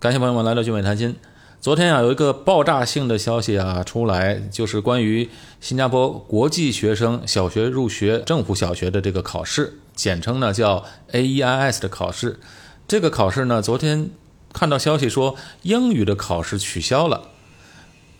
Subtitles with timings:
[0.00, 1.16] 感谢朋友们来到聚美谈心。
[1.60, 5.28] 昨天啊，有一个爆炸性的消息啊出来，就是关于
[5.60, 12.38] 新加坡国际学生小学入学政府小学的这个考试，简称呢叫 AEIS 的考试。
[12.86, 14.10] 这个考试呢，昨天
[14.52, 17.22] 看到消息说英语的考试取消了，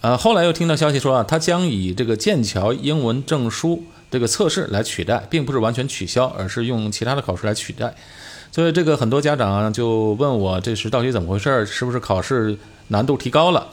[0.00, 7.94] 呃，后来又听到消息说啊，它将以这个剑桥英文证书这个测试来取代，并不是完全取消，而是用其他的考试来取代。
[8.50, 11.64] 所以这个很多家长就问我，这是到底怎么回事？
[11.66, 12.58] 是不是考试
[12.88, 13.68] 难度提高了？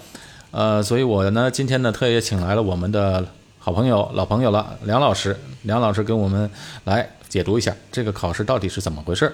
[0.52, 3.26] 呃，所以我呢今天呢特意请来了我们的
[3.58, 5.38] 好朋友、老朋友了，梁老师。
[5.64, 6.50] 梁老师跟我们
[6.84, 9.34] 来解读一下这个考试到底是怎么回事。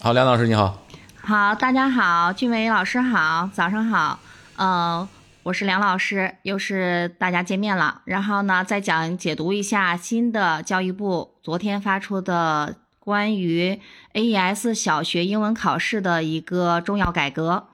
[0.00, 0.86] 好，梁老师你好。
[1.20, 4.20] 好，大家好，俊伟老师好，早上好。
[4.56, 5.08] 呃，
[5.42, 8.02] 我是梁老师，又是大家见面了。
[8.04, 12.76] 然后呢，再讲解读一下新的教育部昨天发出的。
[13.08, 13.80] 关于
[14.12, 17.64] AES 小学英文考试的一个重要改革，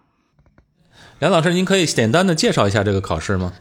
[1.19, 3.53] 梁老师，您可以简单的介绍一下这个考试吗？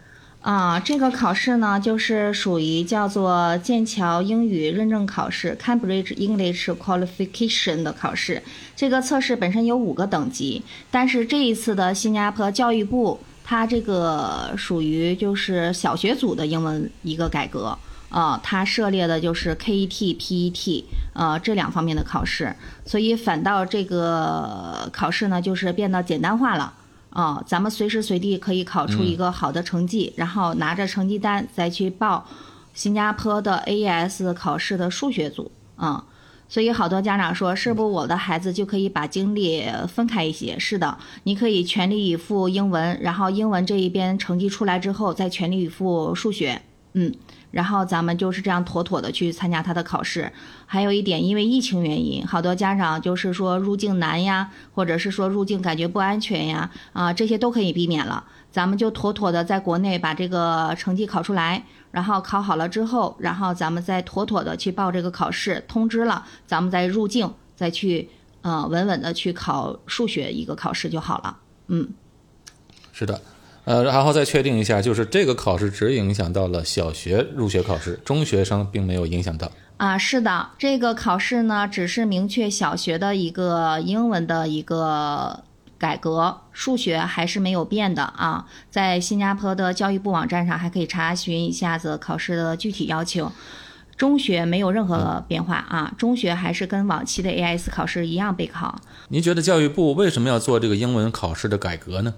[0.44, 8.44] 啊，这个考试呢，就是属于叫做剑桥英语认证考试 （Cambridge English Qualification） 的考试。
[8.76, 17.76] 这个测试本身有五个等级，但是这一次的新加坡教育部，它这个属于就是小学组的英文一个改革。
[18.14, 20.84] 呃，它涉猎的就是 KET、PET，
[21.14, 22.56] 呃，这两方面的考试，
[22.86, 26.74] 所以反倒这个考试呢，就是变得简单化了。
[27.10, 32.26] 啊，咱们随时随地可以考出一个好的成绩，然后拿着成绩单再去报
[32.74, 35.52] 新加坡的 AES 考试的数学组。
[35.76, 36.04] 啊，
[36.50, 40.58] 所以好多家长说，是不是我的孩子就可以把精力分开一些？
[40.58, 46.62] 是的，你可以全力以赴英文，然后英文这一边成绩出来之后，再全力以赴数学。
[46.94, 47.14] 嗯。
[47.52, 50.32] 然后咱们就是这样妥妥的去参加他的考试。
[50.66, 58.24] 还有一点，因为疫情原因，好多家长就是说入境难呀，或者是说入境感觉不安全呀，啊，这些都可以避免了。
[58.52, 68.10] 咱们就妥妥的在国内把这个成绩考出来，然后考好了之后，然后咱们再妥妥的去报这个考试，通知了，咱们再入境，再去
[68.42, 71.38] 呃稳稳的去考数学一个考试就好了。
[71.68, 71.90] 嗯，
[72.92, 73.22] 是的。
[73.66, 79.50] 呃，然后再确定一下，就是这个考试只影响到了小学入学考试，中学生并没有影响到。
[79.78, 85.44] 啊，是的，这个考试呢，只是明确小学的一个英文的一个
[85.78, 88.46] 改革，数学还是没有变的啊。
[88.70, 93.32] 在新加坡的教育部网站上还可以查询一下子考试的具体要求。
[93.96, 98.82] 中学没有任何变化啊，中学还是跟往期的 AIS 考试一样备考。
[99.10, 102.14] 您觉得教育部为什么要做这个英文考试的改革呢？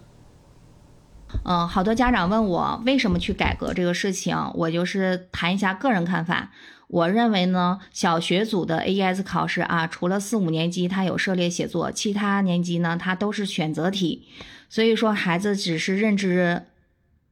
[1.44, 6.52] 嗯，好多家长问我为什么去改革这个事情，我就是谈一下个人看法。
[6.88, 14.28] 我认为呢，小学组的 AES 考试啊，除了四五年级它有涉猎写作，其他年级呢它都是选择题，
[14.70, 16.64] 所以说孩子只是认知，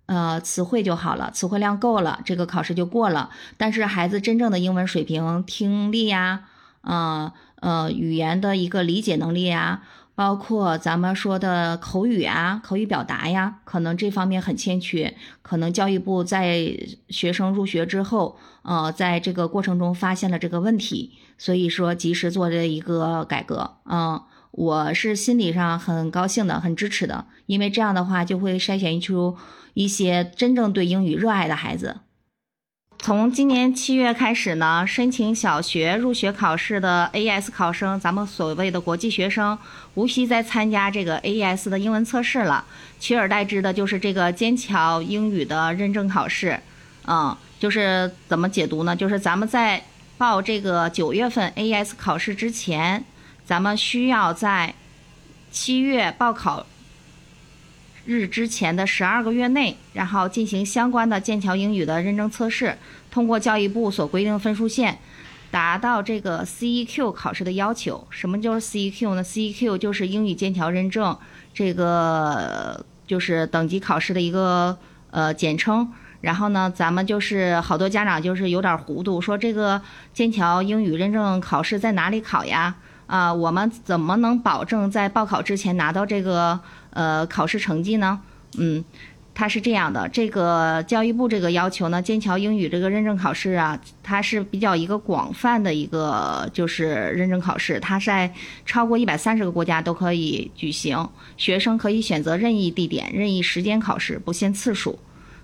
[0.08, 3.30] 呃，词汇就好了，词汇量够了，这个考试就过了。
[3.56, 6.46] 但是孩子真正的英文水平、听力呀，
[6.82, 7.32] 呃
[7.62, 9.84] 呃，语言的一个理解能力呀。
[10.16, 15.16] 包括咱们说的口语啊、口语表达呀，可能这方面很欠缺。
[15.42, 16.78] 可能教育部在
[17.10, 23.78] 学生入学之后，呃，在这个过程中发现了这个问题，所以说及时做了一个改革。
[23.86, 29.36] 嗯，我是心理上很高兴的，很支持的，因为这样的话就会筛选出
[29.74, 32.02] 一些真正对英语热爱的孩子。
[33.04, 39.60] 从今年七月开始呢，申请小学入学考试的 AES 考生，咱们所谓的国际学生，
[39.96, 42.64] 无需再参加这个 AES 的英文测试了，
[43.02, 46.58] 取而代之的就是这个剑桥英语的认证考试。
[47.06, 48.96] 嗯，就是怎么解读呢？
[48.96, 49.84] 就是咱们在
[50.18, 53.04] 报这个九月份 AES 考试之前，
[53.46, 54.74] 咱们需要在
[55.52, 56.66] 七月报考。
[58.06, 62.78] 日之前的十二个月内，然后进行相关的剑桥英语的认证测试，
[63.10, 65.00] 通过教育部所规定分数线，
[65.50, 68.06] 达到这个 CEQ 考试的要求。
[68.10, 71.18] 什么就是 CEQ 呢？CEQ 就是英语剑桥认证，
[71.54, 74.78] 这个就是等级考试的一个
[75.12, 75.90] 呃简称。
[76.22, 79.82] 然后呢，咱们就是好多家长就是有点糊涂，说这个
[80.14, 82.76] 剑桥英语认证考试在哪里考呀？
[83.06, 86.60] 啊，我们怎么能保证在报考之前拿到这个
[86.92, 88.20] 呃考试成绩呢？
[88.58, 88.84] 嗯，
[89.36, 96.86] 它是这样的，这个教育部这个要求呢，剑桥英语这个认证考试啊，它是比较一个广泛的一个就是
[97.16, 98.32] 认证考试，它在
[98.66, 105.00] 超过一百三十个国家都可以举行，学生可以选择任意地点、任意时间考试，不限次数。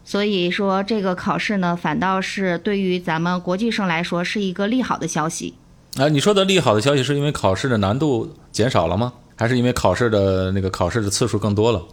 [0.06, 5.56] 所以说这个考试呢，反倒是对于咱们国际生来说是一个利好的消息。
[6.00, 9.12] 啊，你说的利好的消息是因为考试的难度减少了吗？
[9.36, 11.84] 还是因为考试的那个考试的次数更多了？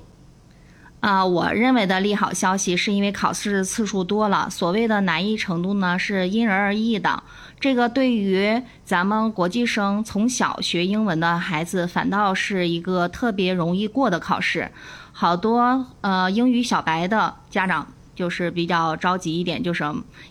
[1.01, 7.21] 啊，我认为的利好消息是因为考试次数多了，所谓的难易程度呢是因人而异的。
[7.59, 14.71] 这个对于咱们国际生从小学英文的孩子，反倒是一个特别容易过的考试。
[15.11, 19.85] 好多呃英语小白的家长就是比较着急一点，就是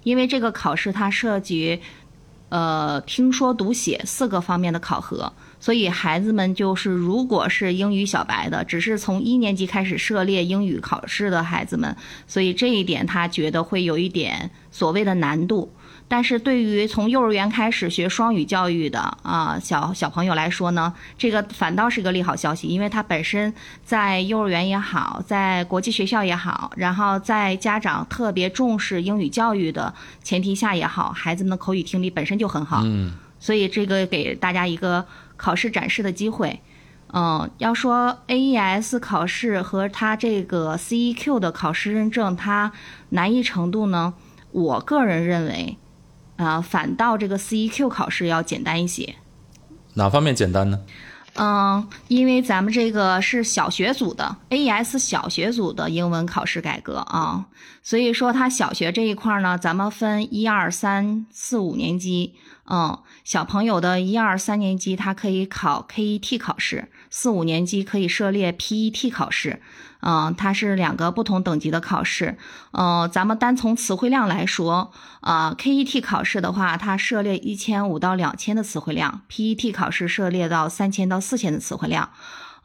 [0.03, 1.81] 因为这个考试它涉及
[2.49, 5.31] 呃听说读写四个方面的考核。
[5.59, 11.95] 所以孩子们就是，如果是英语小白的，只是从一年级开始涉猎英语考试的孩子们，
[12.27, 15.71] 所以这一点他觉得会有一点所谓的难度。
[16.07, 23.51] 但是对于从幼儿园开始学双语教育的啊小小朋友来说呢，这个反倒是一个利好消息，因为他本身
[23.83, 29.91] 在幼儿园也好，在国际学校也好，然后在家长特别重视英语教育的
[30.23, 32.81] 前提下也好，孩子们的口语听力本身就很好。
[32.83, 35.05] 嗯，所以这个给大家一个。
[35.37, 36.61] 考试展示的机会，
[37.11, 42.71] 嗯，要说 AES 考试和它这个 CEQ 的考试认证，它
[43.09, 44.13] 难易程度呢？
[44.51, 45.77] 我个人认为，
[46.37, 49.15] 啊，反倒这个 CEQ 考试要简单一些。
[49.95, 50.79] 哪方面简单呢？
[51.35, 57.45] 嗯，因为咱们这个是小学组的 AES 小学组的英文考试改革啊，
[57.83, 62.33] 所以说他小学这一块呢，咱们分一二三四五年级。
[62.67, 69.61] 嗯，小朋友的一二三年级他可以考 KET 考试，四五年级可以涉猎 PET 考试。
[70.01, 72.37] 嗯，它是两个不同等级的考试。
[72.73, 74.91] 嗯，咱们单从词汇量来说，
[75.21, 82.11] 啊，KET 考试的话，它涉猎一千五到两千的词汇量；PET 考试涉猎到三千到四千的词汇量。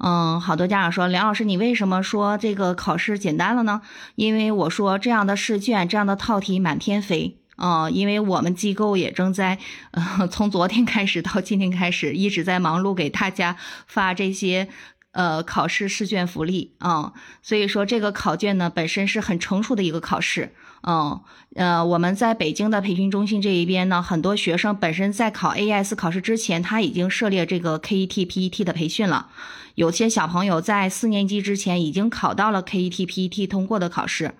[0.02, 3.80] 嗯，好多家长说，梁老师，你为什么说这个考试简单了呢？
[4.16, 7.39] 因为我说这样的试卷、这样的套题满天飞。
[7.60, 9.58] 嗯，因为我们机构也正在，
[9.90, 14.68] 呃，从昨天开始到今天开始，一直在忙碌给大家发这些，
[15.12, 17.12] 呃，考试试卷福利啊。
[17.42, 20.54] 所以说，这个考卷呢本身是很成熟的一个考试。
[20.82, 21.20] 嗯，
[21.56, 29.28] 呃，我们在北京的培训中心这一边呢，很多学生本身在考 AS 考试之前，他已经涉猎这个 KET、PET 的培训了。
[29.74, 34.34] 有些小朋友在四年级之前已经考到了 KET、PET 通过的考试。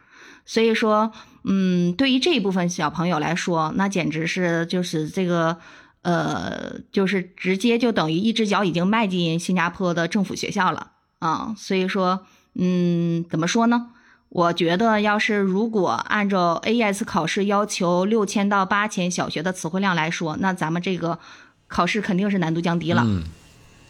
[0.47, 1.13] 所以说，
[1.45, 5.57] 嗯，对于这一部分小朋友来说，那简直是就是这个，
[6.03, 11.55] 呃，就是直接就等于一只脚已经迈进新加坡的政府学校了啊。
[11.57, 13.89] 所以说，嗯，怎么说呢？
[14.29, 21.19] 我觉得，要是如果按照 AES 考试要求六千到八千小学的词汇量来说，那咱们这个
[21.67, 23.03] 考试肯定是难度降低了。
[23.05, 23.25] 嗯，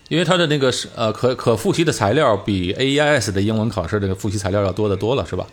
[0.09, 5.47] 因为它的那个是呃可可复习的材料比 AES 的英文考试这个复习材料要多得多了，是吧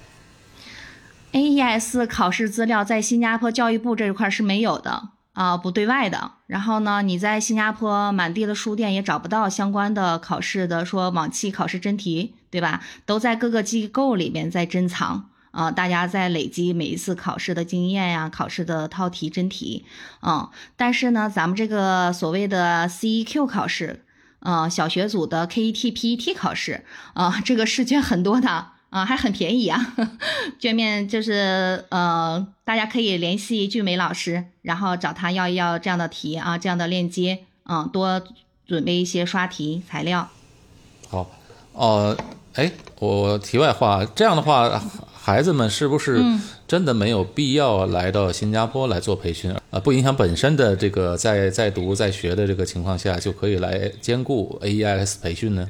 [1.34, 6.32] ？AES 考试资料在新加坡教育部这一块是没有的啊，不对外的。
[6.48, 12.82] 然后呢，你在新加坡满地的书店也找不到相关的考试的说往期考试真题，对吧？
[13.06, 19.86] 都在各个机构里面在珍藏啊，大家在累积每一次考试的经验呀，考试的套题真题
[20.22, 20.50] 啊。
[20.76, 24.06] 但是呢，咱们这个所谓的 CEQ 考试，
[24.40, 28.77] 啊，小学组的 KET、PET 考试啊，这个试卷很多的。
[28.90, 29.96] 啊，还很便宜啊！
[30.58, 38.22] 卷面就是呃，大家可以联系俊美老师，然后找他要一要这样的题啊，这样的链接啊，多
[38.66, 40.30] 准备一些刷题材料。
[41.10, 41.30] 好，
[41.74, 42.18] 哦，
[42.54, 44.82] 哎，我题外话，这样的话，
[45.20, 46.24] 孩子们是不是
[46.66, 49.80] 真的没有必要来到新加坡来做培训啊？
[49.82, 55.70] 不影响本身的这个在在读在学的这个情况下，就可以来兼顾 AES 培训呢？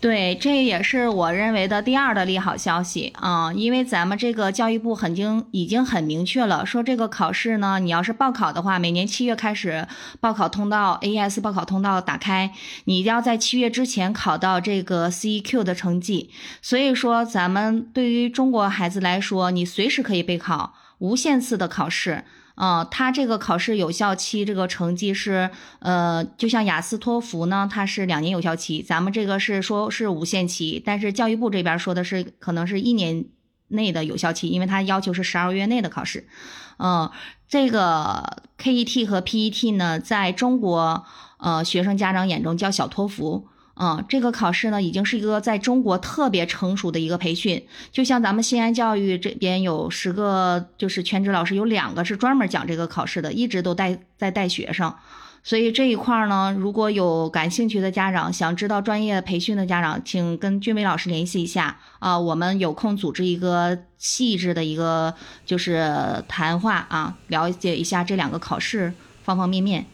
[0.00, 9.88] 对，这也是我认为的第二的利好消息啊，因为咱们这个教育部已经已经很明确了，说这个考试呢，你要是报考的话，每年七月开始
[10.20, 12.52] 报考通道，AES 报考通道打开，
[12.84, 16.30] 你一定要在七月之前考到这个 CEQ 的成绩。
[16.62, 22.24] 所以说，咱们对于中国孩子来说，你随时可以备考，无限次的考试。
[22.60, 33.26] 嗯，它这个考试有效期，这个成绩是，呃，就像雅思、托福呢，它是两年有效期，咱们这个是说是无限期，但是教育部这边说的是可能是一年
[33.68, 36.26] 内的有效期，因为它要求是十二月内的考试。
[36.78, 37.08] 嗯，
[37.48, 41.06] 这个 KET 和 PET 呢，在中国
[41.38, 43.46] 呃学生家长眼中叫小托福。
[43.80, 47.64] 嗯，这个考试呢，已经是一个在中国特别成熟的一个培训。
[47.92, 54.92] 就像咱们西安教育这边有十个，就是全职老师，有两个是专门讲这个考试的，一直都带在带学生。
[55.44, 65.14] 所以这一块呢，如果有感兴趣的家长，想知道专业培训的家长，请跟俊伟老师联系一下啊，我们有空组织一个细致的一个
[65.46, 68.92] 就是谈话啊，了解一下这两个考试
[69.22, 69.86] 方方面面。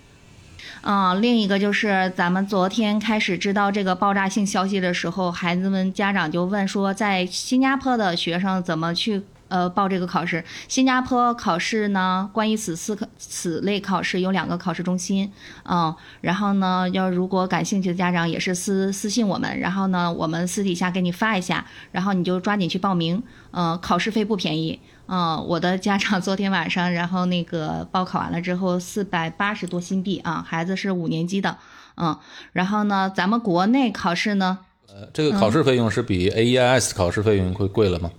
[0.83, 10.45] 嗯，另一个就是咱们昨天开始知道这个爆炸性消息的时候，孩子们家长就问说，在新加坡的学生怎么去呃报这个考试？
[10.69, 15.31] 新加坡考试呢，关于此次此类考试有两个考试中心，
[15.65, 24.81] 嗯，然后呢，要如果感兴趣的家长也是私私信我们，然后呢，我们私底下给你发一下，然后你就抓紧去报名，嗯，考试费不便宜。
[25.07, 31.59] 嗯，我的家长昨天晚上，然后那个报考完了之后，四百八十多新币啊，孩子是五年级的，
[31.97, 32.19] 嗯，
[32.53, 38.11] 然后呢，咱们国内考试呢，呃，这个考试费用是比 AES 考试费用会贵了吗？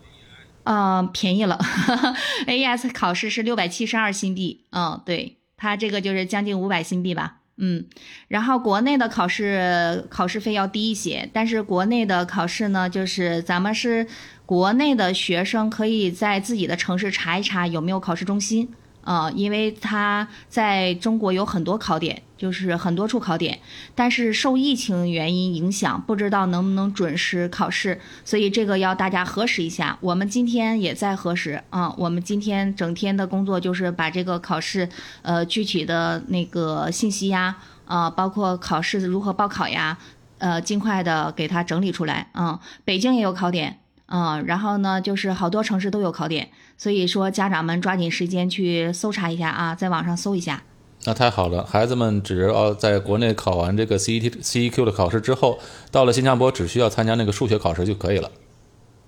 [0.64, 1.60] 啊，便宜了，
[2.48, 7.86] AES 考试是六百七十二新币，嗯，对，它这个就是将近五百新币吧，嗯，
[8.28, 14.08] 然后国内的考试考试费要低一些，但是国内的考试呢，就是咱们是。
[14.48, 18.70] 国内的学生可以在自己的城市查一查有没有考试中心，
[19.06, 23.60] 呃，因为他在中国有很多考点，就是很多处考点，
[23.96, 29.98] 但是受疫情原因影响，不知道能不能准时考试，所以这个要大家核实一下。
[30.02, 34.90] 我们今天也在核实，啊，我们今天整天的工作就是把这个考试，
[35.22, 39.98] 呃，具体的那个信息呀，啊，包括考试如何报考呀，
[40.40, 42.30] 呃，尽快的给它整理出来。
[42.34, 43.80] 嗯，北京也有考点。
[44.08, 50.64] 嗯，然后呢，就是好多城市都有考点，所以说家长们抓紧时间去搜查一下啊，在网上搜一下。
[51.06, 55.60] 那太好了，孩子们只要在国内考完这个 CET、CEQ 的考试之后，
[55.92, 58.32] 到了新加坡只需要参加那个数学考试就可以了。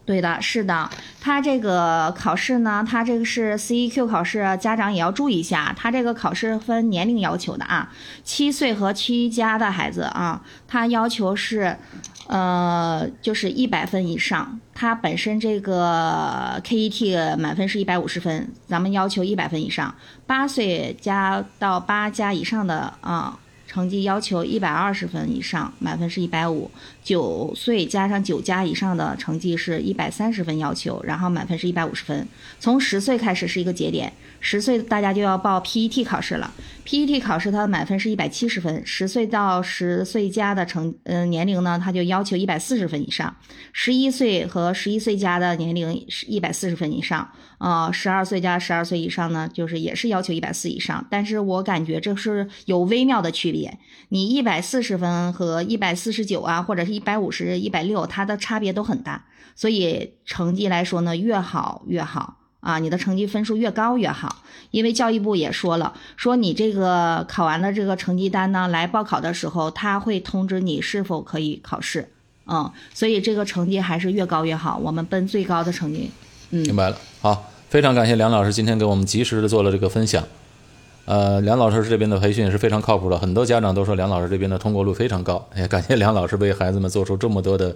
[0.08, 7.92] 对的，是的，他这个考试呢，他这个是 CEQ 考试，家长也要注意一下，他这个考试分年龄要求的啊，
[8.24, 11.76] 七岁和七加的孩子啊，他要求是，
[12.28, 19.94] 呃，就是一百分以上，他本身这个 KET 满分是一百五十分，咱们要求一百分以上，
[20.26, 23.38] 八岁加到八加以上的啊。
[23.70, 26.72] 成绩要求一百二十分以上，满分是一百五。
[27.08, 32.28] 九岁加上九加以上的成绩是一百三十分要求，然后满分是一百五十分。
[32.60, 34.12] 从十岁开始是一个节点，
[34.42, 36.54] 十岁大家就要报 PET 考试了。
[36.86, 43.34] PET 考试它的满分是一百七十分，十岁到十岁加的成嗯年龄呢，它就要求一百四十分以上。
[43.72, 47.30] 十一岁和十一岁加的年龄是一百四十分以上。
[47.58, 53.80] 啊，十二岁加十二岁以上呢，就是也是要求一百四以上，但是我感觉这是有微妙的区别。
[54.10, 59.26] 你一百四十分和一百四十九啊，或者是一百五十、一百六，它的差别都很大。
[59.56, 64.44] 所以成绩来说呢，越好越好啊，你的成绩分数越高越好。
[64.72, 72.10] 因为教育部也说了，说你这个考完了这个成绩单呢，来报考的时候，他会通知你是否可以考试。
[72.48, 76.10] 嗯，所以这个成绩还是越高越好，我们奔最高的成绩。
[76.50, 80.24] 嗯明白了，好，非常感谢梁老师今天给我们及时的做了这个分享。
[81.08, 85.48] 呃，梁老师这边的培训是非常靠谱的，很多家长都说梁老师这边的通过率非常高。
[85.56, 87.74] 也感谢梁老师为孩子们做出这么多的，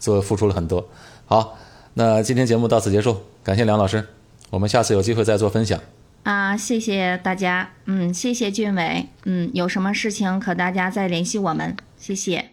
[0.00, 0.88] 做付出了很多。
[1.26, 1.56] 好，
[1.94, 4.04] 那今天节目到此结束，感谢梁老师，
[4.50, 5.80] 我们下次有机会再做分享。
[6.24, 12.51] 啊，谢谢大家，嗯，谢谢俊伟，嗯，有什么事情可大家再联系我们，谢谢。